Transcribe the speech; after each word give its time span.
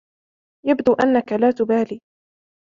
يبدو 0.65 0.93
أنك 0.93 1.33
لا 1.33 1.51
تبالي 1.51 1.99